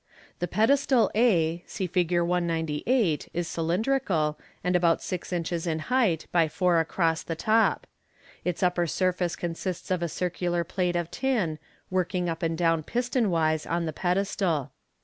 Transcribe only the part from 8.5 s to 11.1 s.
upper surface consists of a circular plate